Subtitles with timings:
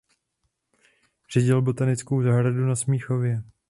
[1.33, 3.43] Řídil botanickou zahradu na Smíchově.